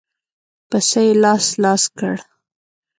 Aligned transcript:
پسه 0.69 1.01
يې 1.07 1.13
لاس 1.23 1.45
لاس 1.63 1.83
کړ. 1.97 2.15